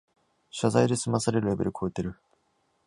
[0.51, 2.15] 謝罪で済まされるレベルこえてる